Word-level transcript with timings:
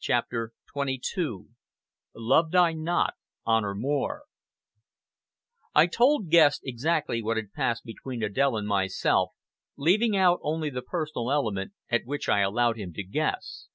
CHAPTER 0.00 0.52
XXII 0.76 1.44
"LOVED 2.12 2.56
I 2.56 2.72
NOT 2.72 3.14
HONOR 3.46 3.76
MORE" 3.76 4.22
I 5.72 5.86
told 5.86 6.28
Guest 6.28 6.62
exactly 6.64 7.22
what 7.22 7.36
had 7.36 7.52
passed 7.52 7.84
between 7.84 8.22
Adèle 8.22 8.58
and 8.58 8.66
myself, 8.66 9.30
leaving 9.76 10.16
out 10.16 10.40
only 10.42 10.70
the 10.70 10.82
personal 10.82 11.30
element, 11.30 11.70
at 11.88 12.04
which 12.04 12.28
I 12.28 12.40
allowed 12.40 12.76
him 12.76 12.92
to 12.94 13.04
guess. 13.04 13.68